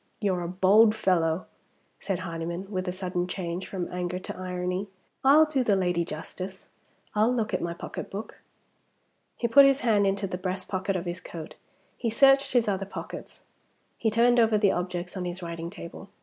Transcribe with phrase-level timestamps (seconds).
[0.19, 1.45] "You're a bold fellow,"
[1.99, 4.87] said Hardyman, with a sudden change from anger to irony.
[5.23, 6.69] "I'll do the lady justice.
[7.13, 8.41] I'll look at my pocketbook."
[9.37, 11.53] He put his hand into the breast pocket of his coat;
[11.97, 13.43] he searched his other pockets;
[13.95, 16.09] he turned over the objects on his writing table.